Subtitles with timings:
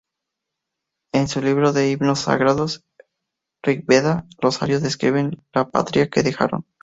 [1.13, 2.83] En su libro de himnos sagrados,
[3.63, 6.65] "Rig-veda", los arios describen la patria que dejaron.